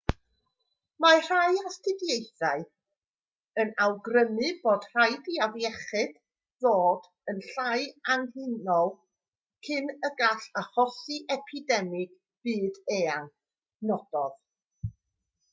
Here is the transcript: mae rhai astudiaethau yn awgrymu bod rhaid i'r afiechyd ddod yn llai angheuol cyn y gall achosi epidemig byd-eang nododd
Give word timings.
mae 1.03 1.17
rhai 1.25 1.49
astudiaethau 1.71 2.63
yn 3.63 3.73
awgrymu 3.85 4.49
bod 4.63 4.87
rhaid 4.93 5.29
i'r 5.33 5.45
afiechyd 5.47 6.17
ddod 6.65 7.05
yn 7.35 7.43
llai 7.51 7.85
angheuol 8.15 8.91
cyn 9.69 9.93
y 10.09 10.13
gall 10.25 10.51
achosi 10.65 11.19
epidemig 11.39 12.17
byd-eang 12.49 13.31
nododd 13.93 14.93